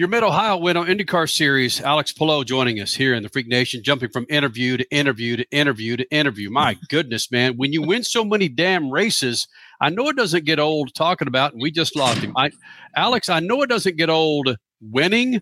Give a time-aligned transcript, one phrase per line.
[0.00, 1.78] Your Mid Ohio win on IndyCar Series.
[1.82, 5.44] Alex Palou joining us here in the Freak Nation, jumping from interview to interview to
[5.50, 6.48] interview to interview.
[6.48, 7.58] My goodness, man!
[7.58, 9.46] When you win so many damn races,
[9.78, 11.52] I know it doesn't get old talking about.
[11.52, 12.50] And we just lost him, I,
[12.96, 13.28] Alex.
[13.28, 15.38] I know it doesn't get old winning,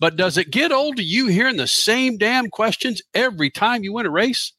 [0.00, 3.92] but does it get old to you hearing the same damn questions every time you
[3.92, 4.52] win a race?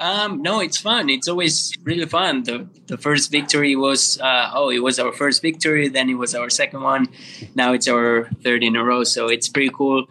[0.00, 1.10] Um, no, it's fun.
[1.10, 2.44] It's always really fun.
[2.44, 5.88] The the first victory was uh, oh, it was our first victory.
[5.88, 7.08] Then it was our second one.
[7.54, 9.04] Now it's our third in a row.
[9.04, 10.06] So it's pretty cool.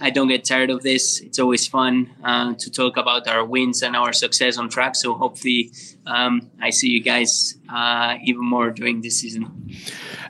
[0.00, 1.20] I don't get tired of this.
[1.20, 4.96] It's always fun uh, to talk about our wins and our success on track.
[4.96, 5.70] So hopefully,
[6.06, 9.70] um, I see you guys uh, even more during this season.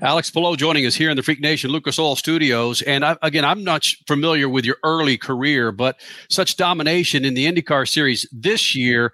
[0.02, 2.82] Alex Palou joining us here in the Freak Nation Lucas Oil Studios.
[2.82, 7.46] And I, again, I'm not familiar with your early career, but such domination in the
[7.46, 9.12] IndyCar Series this year.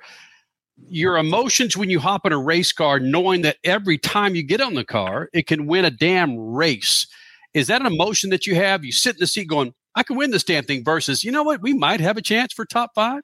[0.89, 4.61] Your emotions when you hop in a race car, knowing that every time you get
[4.61, 7.07] on the car, it can win a damn race.
[7.53, 8.85] Is that an emotion that you have?
[8.85, 11.43] You sit in the seat going, I can win this damn thing versus, you know
[11.43, 13.23] what, we might have a chance for top five?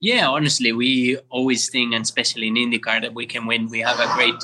[0.00, 3.68] Yeah, honestly, we always think, and especially in IndyCar, that we can win.
[3.68, 4.34] We have a great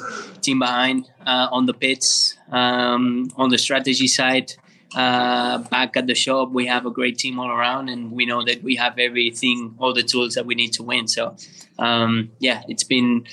[0.41, 4.53] team behind uh, on the pits, um, on the strategy side.
[4.95, 8.45] Uh, back at the shop, we have a great team all around, and we know
[8.45, 11.09] that we have everything, all the tools that we need to win.
[11.09, 11.35] So,
[11.79, 13.27] um, yeah, it's been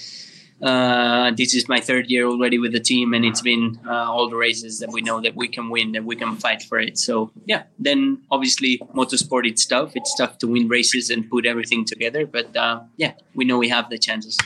[0.65, 4.29] uh, this is my third year already with the team, and it's been uh, all
[4.29, 6.97] the races that we know that we can win, that we can fight for it.
[6.97, 9.91] So yeah, then obviously motorsport, it's tough.
[9.95, 13.69] It's tough to win races and put everything together, but uh, yeah, we know we
[13.69, 14.37] have the chances.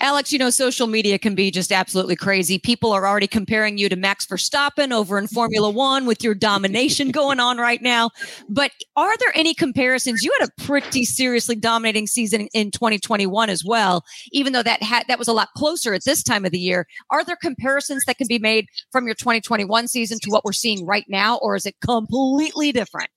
[0.00, 2.58] Alex, you know, social media can be just absolutely crazy.
[2.58, 7.10] People are already comparing you to Max Verstappen over in Formula One with your domination
[7.12, 8.10] going on right now.
[8.48, 10.22] But are there any comparisons?
[10.22, 15.04] You had a pretty seriously dominating season in 2021 as well, even though that had
[15.08, 16.86] that was a lot closer at this time of the year.
[17.10, 20.86] Are there comparisons that can be made from your 2021 season to what we're seeing
[20.86, 23.10] right now, or is it completely different?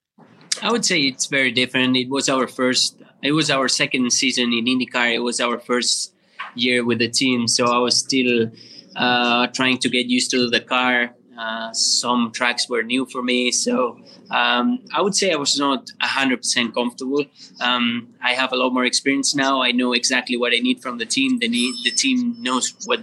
[0.62, 1.96] I would say it's very different.
[1.96, 5.14] It was our first, it was our second season in IndyCar.
[5.14, 6.13] It was our first
[6.54, 7.48] year with the team.
[7.48, 8.50] So I was still
[8.96, 11.14] uh, trying to get used to the car.
[11.38, 13.98] Uh, some tracks were new for me, so
[14.30, 17.24] um, I would say I was not 100% comfortable.
[17.60, 19.60] Um, I have a lot more experience now.
[19.60, 21.40] I know exactly what I need from the team.
[21.40, 23.02] The, need, the team knows what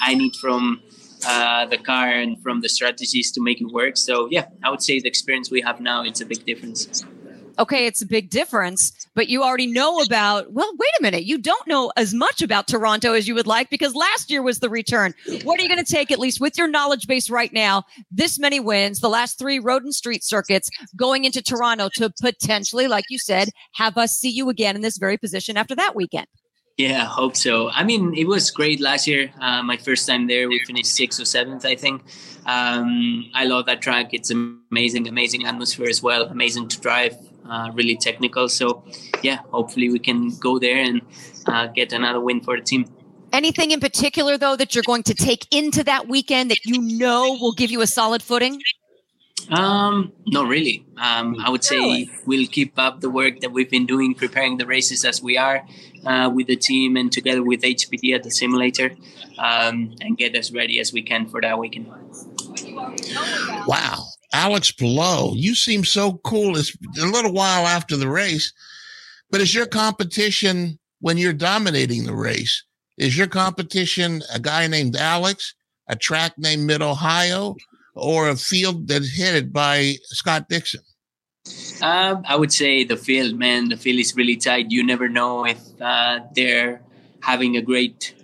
[0.00, 0.80] I need from
[1.26, 3.98] uh, the car and from the strategies to make it work.
[3.98, 7.04] So yeah, I would say the experience we have now it's a big difference
[7.58, 11.38] okay, it's a big difference, but you already know about, well, wait a minute, you
[11.38, 14.70] don't know as much about Toronto as you would like because last year was the
[14.70, 15.14] return.
[15.44, 18.38] What are you going to take, at least with your knowledge base right now, this
[18.38, 23.04] many wins, the last three road and street circuits going into Toronto to potentially, like
[23.08, 26.26] you said, have us see you again in this very position after that weekend?
[26.76, 27.70] Yeah, hope so.
[27.70, 29.32] I mean, it was great last year.
[29.40, 32.02] Uh, my first time there, we finished sixth or seventh, I think.
[32.44, 34.12] Um, I love that track.
[34.12, 36.24] It's amazing, amazing atmosphere as well.
[36.24, 37.16] Amazing to drive
[37.50, 38.48] uh, really technical.
[38.48, 38.84] So,
[39.22, 41.00] yeah, hopefully we can go there and
[41.46, 42.86] uh, get another win for the team.
[43.32, 47.36] Anything in particular, though, that you're going to take into that weekend that you know
[47.40, 48.60] will give you a solid footing?
[49.50, 50.84] Um, not really.
[50.96, 52.10] Um, I would say really?
[52.24, 55.64] we'll keep up the work that we've been doing, preparing the races as we are
[56.04, 58.96] uh, with the team and together with HPD at the simulator,
[59.38, 61.86] um, and get as ready as we can for that weekend.
[63.66, 64.06] Wow.
[64.32, 66.56] Alex Palou, you seem so cool.
[66.56, 68.52] It's a little while after the race,
[69.30, 72.64] but is your competition when you're dominating the race?
[72.98, 75.54] Is your competition a guy named Alex,
[75.88, 77.56] a track named Mid Ohio,
[77.94, 80.80] or a field that's headed by Scott Dixon?
[81.82, 83.68] Um, I would say the field, man.
[83.68, 84.70] The field is really tight.
[84.70, 86.82] You never know if uh, they're
[87.20, 88.14] having a great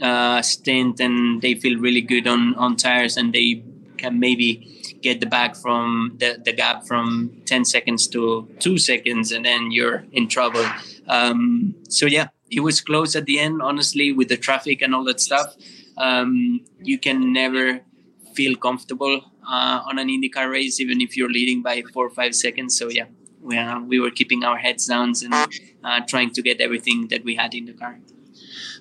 [0.00, 3.62] uh, stint and they feel really good on on tires and they
[3.98, 9.32] can maybe get the back from the, the gap from 10 seconds to two seconds
[9.32, 10.64] and then you're in trouble.
[11.08, 15.04] Um, so yeah it was close at the end honestly with the traffic and all
[15.04, 15.54] that stuff.
[15.96, 17.80] Um, you can never
[18.34, 22.34] feel comfortable uh, on an IndyCar race even if you're leading by four or five
[22.34, 22.78] seconds.
[22.78, 23.06] So yeah
[23.40, 25.34] we, uh, we were keeping our heads down and
[25.82, 27.98] uh, trying to get everything that we had in the car.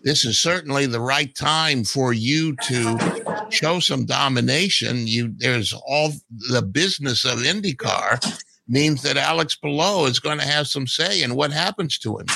[0.03, 5.07] This is certainly the right time for you to show some domination.
[5.07, 6.11] You there's all
[6.51, 11.35] the business of IndyCar means that Alex Palou is going to have some say in
[11.35, 12.27] what happens to him.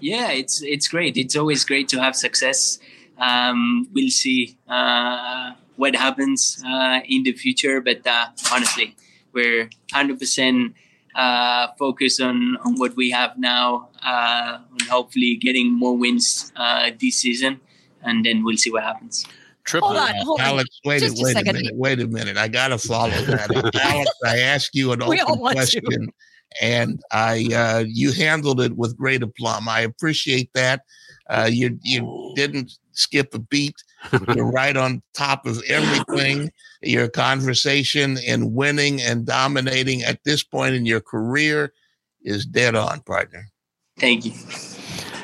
[0.00, 1.16] Yeah, it's it's great.
[1.16, 2.78] It's always great to have success.
[3.18, 8.96] Um, we'll see uh, what happens uh, in the future, but uh, honestly,
[9.32, 10.74] we're hundred percent
[11.14, 16.90] uh, focus on, on what we have now uh, and hopefully getting more wins uh,
[17.00, 17.60] this season
[18.02, 19.26] and then we'll see what happens
[19.64, 19.88] Triple.
[19.88, 20.46] Hold on, hold on.
[20.46, 21.56] Alex, wait, a, Just a wait a, second.
[21.56, 21.74] minute.
[21.76, 22.36] Wait a minute.
[22.36, 23.50] I got to follow that.
[23.82, 25.80] Alex, I asked you an open want to.
[25.80, 26.12] question,
[26.60, 29.68] and I uh, you handled it with great aplomb.
[29.68, 30.82] I appreciate that.
[31.28, 33.76] Uh, you you didn't skip a beat.
[34.34, 36.50] You're right on top of everything.
[36.82, 41.72] Your conversation in winning and dominating at this point in your career
[42.22, 43.44] is dead on, partner.
[43.98, 44.32] Thank you.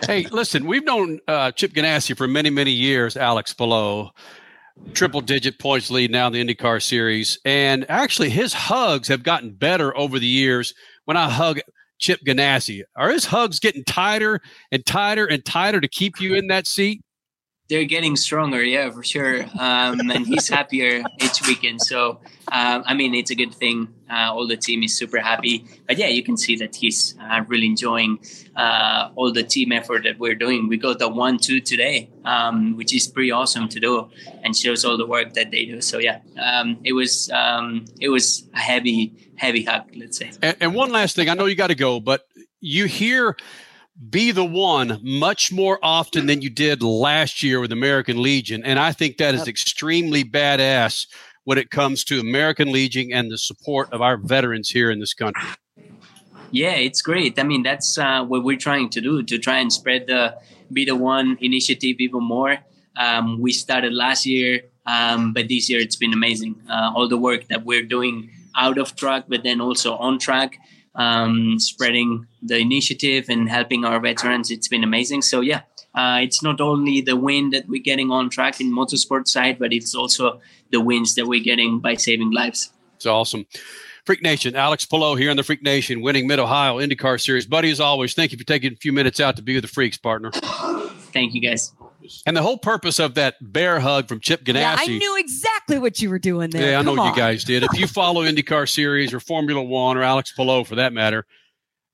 [0.05, 4.11] Hey, listen, we've known uh, Chip Ganassi for many, many years, Alex Palou.
[4.93, 7.39] Triple digit points lead now in the IndyCar series.
[7.45, 10.75] And actually, his hugs have gotten better over the years
[11.07, 11.61] when I hug
[11.99, 12.83] Chip Ganassi.
[12.95, 14.41] Are his hugs getting tighter
[14.71, 17.03] and tighter and tighter to keep you in that seat?
[17.69, 19.45] They're getting stronger, yeah, for sure.
[19.59, 21.81] Um, and he's happier each weekend.
[21.81, 22.21] So,
[22.53, 23.89] um, I mean, it's a good thing.
[24.09, 25.65] Uh, all the team is super happy.
[25.87, 28.21] But yeah, you can see that he's uh, really enjoying
[28.55, 30.69] uh, all the team effort that we're doing.
[30.69, 34.11] We got the one two today, um, which is pretty awesome to do,
[34.45, 35.81] and shows all the work that they do.
[35.81, 40.31] So yeah, um, it was um, it was a heavy heavy hug, let's say.
[40.41, 42.27] And, and one last thing, I know you got to go, but
[42.61, 43.37] you hear
[44.11, 48.63] be the one much more often than you did last year with American Legion.
[48.65, 51.07] And I think that is extremely badass
[51.45, 55.15] when it comes to American Legion and the support of our veterans here in this
[55.15, 55.49] country.
[56.51, 57.39] Yeah, it's great.
[57.39, 60.37] I mean, that's uh, what we're trying to do to try and spread the
[60.73, 62.59] Be the One initiative even more.
[62.97, 66.57] Um, we started last year, um, but this year it's been amazing.
[66.69, 70.59] Uh, all the work that we're doing out of track, but then also on track,
[70.97, 74.51] um, spreading the initiative and helping our veterans.
[74.51, 75.23] It's been amazing.
[75.23, 75.63] So, yeah,
[75.95, 79.73] uh, it's not only the win that we're getting on track in motorsport side, but
[79.73, 80.41] it's also
[80.73, 82.73] the wins that we're getting by saving lives.
[82.97, 83.47] It's awesome.
[84.05, 87.45] Freak Nation, Alex Palou here in the Freak Nation, winning Mid Ohio IndyCar Series.
[87.45, 89.69] Buddy, as always, thank you for taking a few minutes out to be with the
[89.69, 90.31] Freaks, partner.
[91.13, 91.73] Thank you, guys.
[92.25, 94.55] And the whole purpose of that bear hug from Chip Ganassi.
[94.55, 96.71] Yeah, I knew exactly what you were doing there.
[96.71, 97.63] Yeah, I know Come you guys did.
[97.63, 101.27] If you follow IndyCar Series or Formula One or Alex Palou for that matter,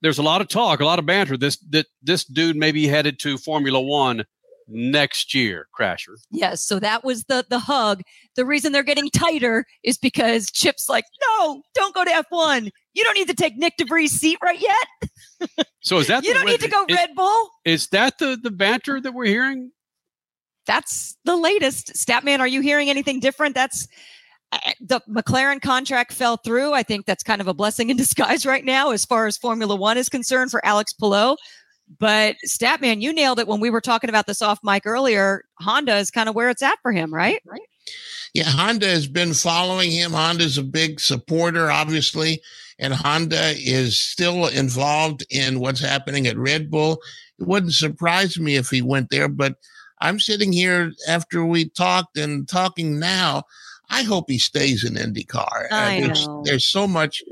[0.03, 1.37] there's a lot of talk, a lot of banter.
[1.37, 4.25] This that this dude may be headed to Formula One
[4.69, 6.17] next year, Crasher.
[6.31, 8.03] Yes, so that was the the hug.
[8.37, 11.05] The reason they're getting tighter is because Chip's like,
[11.39, 12.71] no, don't go to F1.
[12.95, 15.67] You don't need to take Nyck de Vries' seat right yet.
[15.81, 17.51] So is that You don't need to go is, Red Bull.
[17.65, 19.71] Is that the the banter that we're hearing?
[20.67, 21.95] That's the latest.
[21.95, 23.55] Statman, are you hearing anything different?
[23.55, 23.89] That's
[24.81, 26.73] the McLaren contract fell through.
[26.73, 29.75] I think that's kind of a blessing in disguise right now, as far as Formula
[29.75, 31.37] One is concerned for Alex Palou.
[31.99, 35.45] But Statman, you nailed it when we were talking about this off mic earlier.
[35.61, 37.41] Honda is kind of where it's at for him, right?
[37.45, 37.61] Right.
[38.35, 40.13] Yeah, Honda has been following him.
[40.13, 42.41] Honda's a big supporter, obviously,
[42.79, 47.03] and Honda is still involved in what's happening at Red Bull.
[47.39, 49.57] It wouldn't surprise me if he went there, but
[50.03, 53.45] I'm sitting here after we talked and talking now.
[53.89, 55.71] I hope he stays in IndyCar.
[55.71, 56.43] Uh, I there's, know.
[56.45, 57.23] there's so much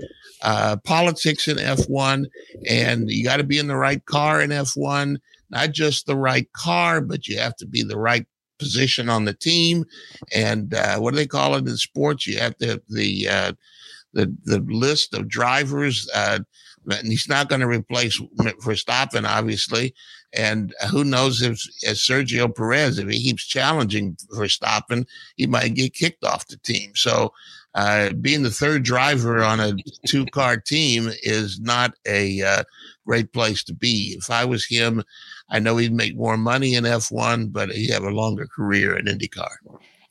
[0.43, 2.27] uh, politics in F1,
[2.69, 5.17] and you got to be in the right car in F1.
[5.51, 8.27] Not just the right car, but you have to be the right
[8.61, 9.85] position on the team
[10.33, 12.27] and uh, what do they call it in sports?
[12.27, 13.53] You have the the uh,
[14.13, 16.09] the the list of drivers.
[16.89, 19.95] And he's not going to replace Verstappen, obviously.
[20.33, 25.07] And who knows if, if Sergio Perez, if he keeps challenging Verstappen,
[25.37, 26.93] he might get kicked off the team.
[26.95, 27.33] So,
[27.75, 29.75] uh, being the third driver on a
[30.05, 32.65] two car team is not a uh,
[33.07, 34.17] great place to be.
[34.19, 35.05] If I was him,
[35.51, 39.07] I know he'd make more money in F1, but he'd have a longer career in
[39.07, 39.51] IndyCar.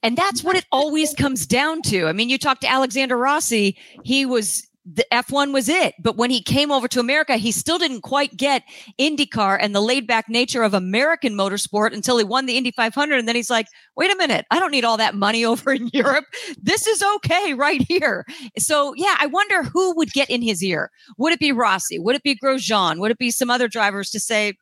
[0.02, 2.08] And that's what it always comes down to.
[2.08, 5.94] I mean, you talk to Alexander Rossi, he was the F1 was it.
[6.00, 8.64] But when he came over to America, he still didn't quite get
[9.00, 13.20] IndyCar and the laid back nature of American motorsport until he won the Indy 500.
[13.20, 15.90] And then he's like, wait a minute, I don't need all that money over in
[15.94, 16.26] Europe.
[16.62, 18.26] This is okay right here.
[18.58, 20.90] So, yeah, I wonder who would get in his ear.
[21.18, 22.00] Would it be Rossi?
[22.00, 23.00] Would it be Grosjean?
[23.00, 24.54] Would it be some other drivers to say,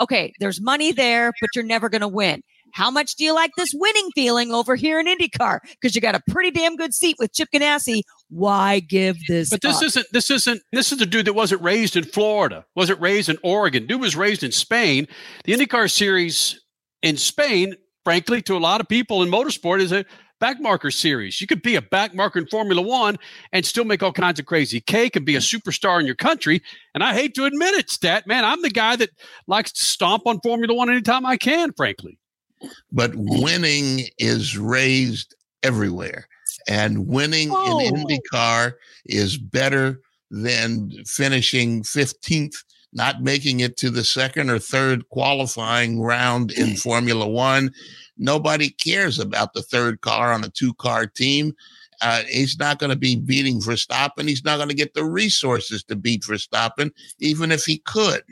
[0.00, 2.42] okay, there's money there, but you're never going to win?
[2.72, 5.60] How much do you like this winning feeling over here in IndyCar?
[5.70, 8.02] Because you got a pretty damn good seat with Chip Ganassi.
[8.28, 9.50] Why give this?
[9.50, 9.84] But this up?
[9.84, 13.38] isn't this isn't this is a dude that wasn't raised in Florida, wasn't raised in
[13.42, 13.86] Oregon.
[13.86, 15.06] Dude was raised in Spain.
[15.44, 16.60] The IndyCar series
[17.02, 20.04] in Spain, frankly, to a lot of people in motorsport, is a
[20.40, 21.40] backmarker series.
[21.40, 23.16] You could be a backmarker in Formula One
[23.52, 26.62] and still make all kinds of crazy cake and be a superstar in your country.
[26.94, 29.10] And I hate to admit it, Stat man, I'm the guy that
[29.46, 32.18] likes to stomp on Formula One anytime I can, frankly.
[32.92, 36.28] But winning is raised everywhere.
[36.68, 37.80] And winning Oh.
[37.80, 42.54] in IndyCar is better than finishing 15th
[42.92, 47.70] not making it to the second or third qualifying round in Formula One.
[48.16, 51.52] Nobody cares about the third car on a two car team.
[52.00, 54.26] Uh, he's not going to be beating Verstappen.
[54.28, 58.22] He's not going to get the resources to beat Verstappen, even if he could.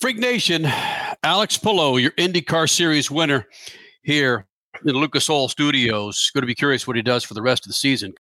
[0.00, 0.64] Freak Nation,
[1.24, 3.46] Alex Palou, your IndyCar Series winner
[4.02, 4.46] here
[4.84, 6.30] in Lucas Oil Studios.
[6.34, 8.12] Going to be curious what he does for the rest of the season.